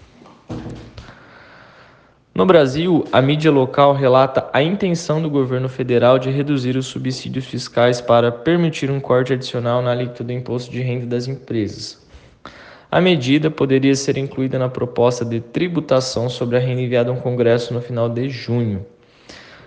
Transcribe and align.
No 2.34 2.46
Brasil, 2.46 3.04
a 3.12 3.20
mídia 3.20 3.50
local 3.50 3.92
relata 3.92 4.48
a 4.54 4.62
intenção 4.62 5.20
do 5.20 5.28
governo 5.28 5.68
federal 5.68 6.18
de 6.18 6.30
reduzir 6.30 6.76
os 6.76 6.86
subsídios 6.86 7.44
fiscais 7.44 8.00
para 8.00 8.32
permitir 8.32 8.90
um 8.90 8.98
corte 9.00 9.34
adicional 9.34 9.82
na 9.82 9.90
alíquota 9.90 10.24
do 10.24 10.32
imposto 10.32 10.70
de 10.70 10.80
renda 10.80 11.04
das 11.04 11.28
empresas. 11.28 12.00
A 12.90 13.00
medida 13.00 13.50
poderia 13.50 13.94
ser 13.94 14.16
incluída 14.16 14.58
na 14.58 14.68
proposta 14.68 15.24
de 15.24 15.40
tributação 15.40 16.28
sobre 16.28 16.56
a 16.56 16.60
renda 16.60 16.80
enviada 16.80 17.10
ao 17.10 17.16
Congresso 17.18 17.72
no 17.74 17.80
final 17.80 18.08
de 18.08 18.28
junho. 18.28 18.84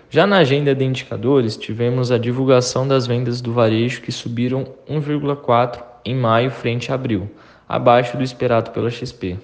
Já 0.09 0.25
na 0.25 0.37
agenda 0.37 0.73
de 0.73 0.85
indicadores, 0.85 1.57
tivemos 1.57 2.11
a 2.11 2.17
divulgação 2.17 2.87
das 2.87 3.05
vendas 3.05 3.41
do 3.41 3.53
varejo 3.53 4.01
que 4.01 4.11
subiram 4.11 4.65
1,4 4.89 5.83
em 6.03 6.15
maio 6.15 6.49
frente 6.49 6.91
a 6.91 6.95
abril, 6.95 7.29
abaixo 7.67 8.15
do 8.17 8.23
esperado 8.23 8.71
pela 8.71 8.89
XP. 8.89 9.37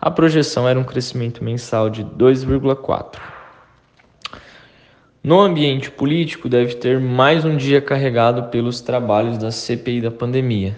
A 0.00 0.10
projeção 0.10 0.68
era 0.68 0.78
um 0.78 0.84
crescimento 0.84 1.42
mensal 1.42 1.88
de 1.88 2.04
2,4. 2.04 3.18
No 5.24 5.40
ambiente 5.40 5.90
político, 5.90 6.48
deve 6.48 6.74
ter 6.74 7.00
mais 7.00 7.44
um 7.44 7.56
dia 7.56 7.80
carregado 7.80 8.44
pelos 8.44 8.80
trabalhos 8.80 9.38
da 9.38 9.50
CPI 9.50 10.02
da 10.02 10.10
pandemia. 10.10 10.76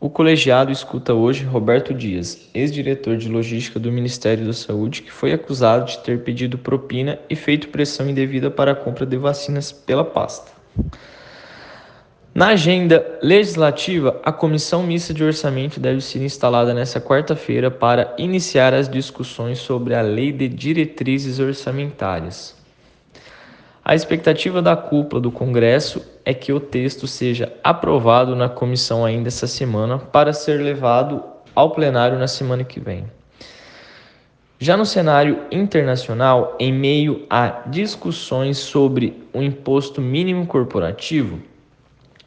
O 0.00 0.08
colegiado 0.08 0.72
escuta 0.72 1.12
hoje 1.12 1.44
Roberto 1.44 1.92
Dias, 1.92 2.48
ex-diretor 2.54 3.18
de 3.18 3.28
logística 3.28 3.78
do 3.78 3.92
Ministério 3.92 4.46
da 4.46 4.52
Saúde, 4.52 5.02
que 5.02 5.12
foi 5.12 5.32
acusado 5.32 5.86
de 5.86 5.98
ter 5.98 6.24
pedido 6.24 6.56
propina 6.56 7.18
e 7.28 7.36
feito 7.36 7.68
pressão 7.68 8.08
indevida 8.08 8.50
para 8.50 8.72
a 8.72 8.74
compra 8.74 9.04
de 9.04 9.18
vacinas 9.18 9.70
pela 9.70 10.04
pasta. 10.04 10.50
Na 12.36 12.48
agenda 12.48 13.18
legislativa, 13.22 14.20
a 14.22 14.30
Comissão 14.30 14.82
Mista 14.82 15.14
de 15.14 15.24
Orçamento 15.24 15.80
deve 15.80 16.02
ser 16.02 16.22
instalada 16.22 16.74
nesta 16.74 17.00
quarta-feira 17.00 17.70
para 17.70 18.14
iniciar 18.18 18.74
as 18.74 18.90
discussões 18.90 19.58
sobre 19.58 19.94
a 19.94 20.02
Lei 20.02 20.32
de 20.32 20.46
Diretrizes 20.46 21.38
Orçamentárias. 21.38 22.54
A 23.82 23.94
expectativa 23.94 24.60
da 24.60 24.76
cúpula 24.76 25.18
do 25.18 25.30
Congresso 25.30 26.04
é 26.26 26.34
que 26.34 26.52
o 26.52 26.60
texto 26.60 27.06
seja 27.06 27.50
aprovado 27.64 28.36
na 28.36 28.50
comissão 28.50 29.02
ainda 29.02 29.28
essa 29.28 29.46
semana 29.46 29.96
para 29.96 30.34
ser 30.34 30.60
levado 30.60 31.24
ao 31.54 31.70
plenário 31.70 32.18
na 32.18 32.28
semana 32.28 32.64
que 32.64 32.78
vem. 32.78 33.06
Já 34.58 34.76
no 34.76 34.84
cenário 34.84 35.38
internacional, 35.50 36.54
em 36.60 36.70
meio 36.70 37.24
a 37.30 37.62
discussões 37.66 38.58
sobre 38.58 39.22
o 39.32 39.40
imposto 39.40 40.02
mínimo 40.02 40.46
corporativo, 40.46 41.40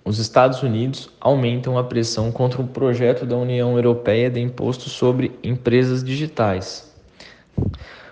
os 0.10 0.18
Estados 0.18 0.64
Unidos 0.64 1.08
aumentam 1.22 1.78
a 1.78 1.84
pressão 1.84 2.32
contra 2.32 2.60
o 2.60 2.68
projeto 2.68 3.28
da 3.28 3.38
União 3.38 3.76
Europeia 3.76 4.28
de 4.28 4.40
imposto 4.40 4.90
sobre 4.90 5.38
empresas 5.44 6.04
digitais. 6.04 6.92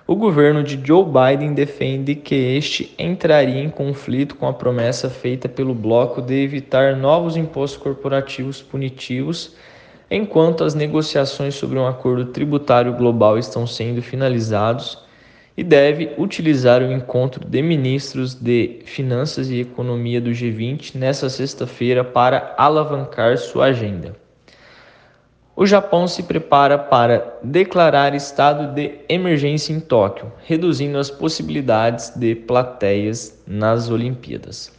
O 0.06 0.16
governo 0.16 0.64
de 0.64 0.80
Joe 0.86 1.04
Biden 1.04 1.56
defende 1.56 2.14
que 2.14 2.36
este 2.36 2.94
entraria 3.00 3.64
em 3.64 3.70
conflito 3.72 4.36
com 4.36 4.48
a 4.48 4.54
promessa 4.54 5.10
feita 5.10 5.50
pelo 5.50 5.74
bloco 5.74 6.22
de 6.22 6.36
evitar 6.36 6.96
novos 6.96 7.36
impostos 7.36 7.82
corporativos 7.82 8.62
punitivos, 8.62 9.56
enquanto 10.10 10.64
as 10.64 10.76
negociações 10.76 11.56
sobre 11.56 11.80
um 11.80 11.88
acordo 11.88 12.26
tributário 12.26 12.94
global 12.94 13.40
estão 13.40 13.66
sendo 13.66 14.04
finalizados 14.04 15.00
e 15.58 15.64
deve 15.64 16.14
utilizar 16.20 16.84
o 16.84 16.92
encontro 16.92 17.44
de 17.44 17.62
ministros 17.64 18.36
de 18.36 18.80
Finanças 18.86 19.50
e 19.50 19.60
Economia 19.60 20.22
do 20.22 20.30
G20 20.30 20.94
nesta 20.94 21.28
sexta-feira 21.30 22.04
para 22.04 22.54
alavancar 22.60 23.36
sua 23.40 23.66
agenda. 23.66 24.16
O 25.56 25.66
Japão 25.66 26.08
se 26.08 26.22
prepara 26.22 26.78
para 26.78 27.40
declarar 27.44 28.14
estado 28.14 28.76
de 28.76 29.00
emergência 29.10 29.74
em 29.74 29.80
Tóquio, 29.80 30.32
reduzindo 30.46 31.00
as 31.00 31.10
possibilidades 31.10 32.12
de 32.16 32.36
plateias 32.36 33.42
nas 33.48 33.90
Olimpíadas. 33.90 34.72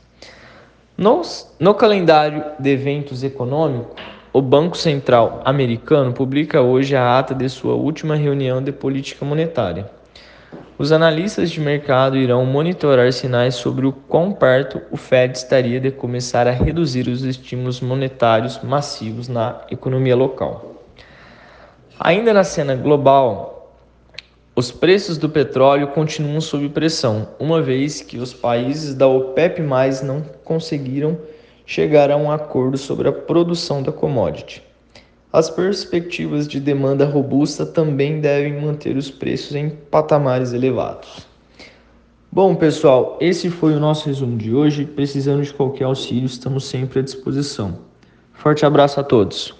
No, 0.97 1.23
no 1.59 1.75
calendário 1.75 2.45
de 2.61 2.71
eventos 2.71 3.25
econômicos, 3.25 4.01
o 4.33 4.41
Banco 4.41 4.77
Central 4.77 5.43
americano 5.45 6.13
publica 6.13 6.61
hoje 6.61 6.95
a 6.95 7.19
ata 7.19 7.35
de 7.35 7.49
sua 7.49 7.75
última 7.75 8.15
reunião 8.15 8.63
de 8.63 8.71
política 8.71 9.25
monetária. 9.25 9.98
Os 10.79 10.93
analistas 10.93 11.51
de 11.51 11.61
mercado 11.61 12.17
irão 12.17 12.47
monitorar 12.47 13.13
sinais 13.13 13.57
sobre 13.57 13.85
o 13.85 13.93
quão 13.93 14.31
perto 14.31 14.81
o 14.93 14.97
Fed 14.97 15.37
estaria 15.37 15.81
de 15.81 15.91
começar 15.91 16.47
a 16.47 16.53
reduzir 16.53 17.09
os 17.09 17.25
estímulos 17.25 17.81
monetários 17.81 18.63
massivos 18.63 19.27
na 19.27 19.61
economia 19.73 20.15
local. 20.15 20.85
Ainda 21.99 22.33
na 22.33 22.45
cena 22.45 22.77
global, 22.77 23.77
os 24.55 24.71
preços 24.71 25.19
do 25.19 25.29
petróleo 25.29 25.89
continuam 25.89 26.41
sob 26.41 26.69
pressão, 26.69 27.31
uma 27.41 27.61
vez 27.61 28.01
que 28.01 28.19
os 28.19 28.33
países 28.33 28.95
da 28.95 29.09
OPEP 29.09 29.61
não 30.05 30.23
conseguiram 30.45 31.19
chegar 31.67 32.09
a 32.09 32.17
um 32.17 32.31
acordo 32.31 32.79
sobre 32.79 33.09
a 33.09 33.13
produção 33.13 33.83
da 33.83 33.91
commodity. 33.91 34.68
As 35.31 35.51
perspectivas 35.51 36.49
de 36.49 36.59
demanda 36.59 37.05
robusta 37.05 37.67
também 37.67 38.19
devem 38.19 38.63
manter 38.63 38.97
os 38.97 39.11
preços 39.11 39.55
em 39.55 39.69
patamares 39.69 40.55
elevados. 40.55 41.27
Bom, 42.33 42.55
pessoal, 42.55 43.19
esse 43.21 43.51
foi 43.51 43.75
o 43.75 43.81
nosso 43.81 44.07
resumo 44.07 44.39
de 44.39 44.55
hoje. 44.55 44.87
Precisando 44.87 45.43
de 45.43 45.53
qualquer 45.53 45.85
auxílio, 45.85 46.25
estamos 46.25 46.65
sempre 46.65 47.01
à 47.01 47.03
disposição. 47.03 47.81
Forte 48.33 48.65
abraço 48.65 49.01
a 49.01 49.05
todos. 49.05 49.58